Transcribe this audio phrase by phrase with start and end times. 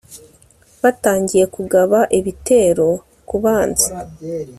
[0.81, 2.87] batangiye kugaba ibitero
[3.27, 3.89] ku banzi